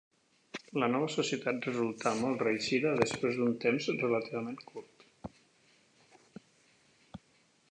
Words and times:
La 0.83 0.87
nova 0.93 1.09
societat 1.15 1.67
resultà 1.69 2.13
molt 2.21 2.41
reeixida 2.47 2.95
després 3.03 3.39
d'un 3.41 3.55
temps 3.67 3.91
relativament 3.99 4.61
curt. 4.73 5.09